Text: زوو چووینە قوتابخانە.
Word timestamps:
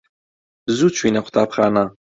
زوو 0.75 0.93
چووینە 0.95 1.21
قوتابخانە. 1.25 1.83